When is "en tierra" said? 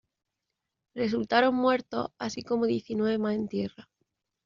3.35-3.87